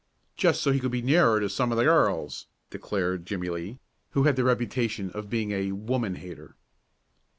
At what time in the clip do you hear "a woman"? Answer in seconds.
5.51-6.15